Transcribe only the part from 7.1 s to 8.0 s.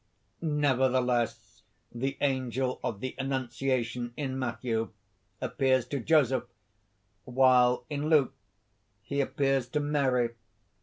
while,